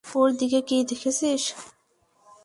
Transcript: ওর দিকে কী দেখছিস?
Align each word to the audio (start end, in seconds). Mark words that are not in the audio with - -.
ওর 0.05 0.29
দিকে 0.39 0.59
কী 0.61 0.77
দেখছিস? 0.89 1.43